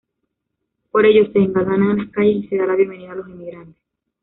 Por 0.89 1.05
ello, 1.05 1.31
se 1.31 1.37
engalanan 1.37 1.95
las 1.99 2.09
calles 2.09 2.43
y 2.43 2.47
se 2.47 2.57
da 2.57 2.65
la 2.65 2.75
bienvenida 2.75 3.11
a 3.11 3.15
los 3.17 3.27
emigrantes. 3.29 3.83